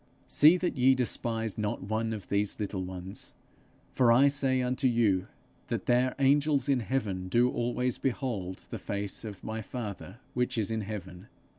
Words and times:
'See 0.27 0.57
that 0.57 0.75
ye 0.75 0.95
despise 0.95 1.59
not 1.59 1.83
one 1.83 2.11
of 2.11 2.27
these 2.29 2.59
little 2.59 2.83
ones; 2.83 3.35
for 3.91 4.11
I 4.11 4.29
say 4.29 4.59
unto 4.63 4.87
you 4.87 5.27
that 5.67 5.85
their 5.85 6.15
angels 6.17 6.67
in 6.67 6.79
heaven 6.79 7.27
do 7.27 7.51
always 7.51 7.99
behold 7.99 8.63
the 8.71 8.79
face 8.79 9.23
of 9.23 9.43
my 9.43 9.61
father 9.61 10.17
which 10.33 10.57
is 10.57 10.71
in 10.71 10.81
heaven.... 10.81 11.27